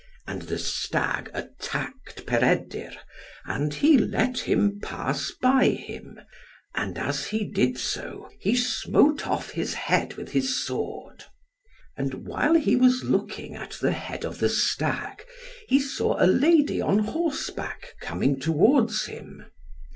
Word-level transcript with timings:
And 0.25 0.41
the 0.41 0.57
stag 0.57 1.29
attacked 1.31 2.25
Peredur, 2.25 2.91
and 3.45 3.71
he 3.71 3.99
let 3.99 4.39
him 4.39 4.79
pass 4.81 5.29
by 5.39 5.65
him, 5.67 6.19
and 6.73 6.97
as 6.97 7.27
he 7.27 7.45
did 7.45 7.77
so, 7.77 8.27
he 8.39 8.55
smote 8.55 9.27
off 9.27 9.51
his 9.51 9.75
head 9.75 10.15
with 10.15 10.31
his 10.31 10.65
sword. 10.65 11.25
And 11.95 12.25
while 12.25 12.55
he 12.55 12.75
was 12.75 13.03
looking 13.03 13.53
at 13.55 13.73
the 13.79 13.91
head 13.91 14.25
of 14.25 14.39
the 14.39 14.49
stag, 14.49 15.21
he 15.67 15.79
saw 15.79 16.15
a 16.19 16.25
lady 16.25 16.81
on 16.81 16.97
horseback 16.97 17.93
coming 18.01 18.39
towards 18.39 19.05
him. 19.05 19.45